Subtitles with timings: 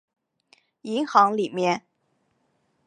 [0.81, 1.85] 银行里面